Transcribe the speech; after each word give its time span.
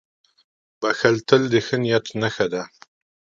•بښل 0.79 1.15
تل 1.27 1.41
د 1.51 1.55
ښه 1.65 1.77
نیت 1.83 2.05
نښه 2.21 2.45
ده. 2.53 2.63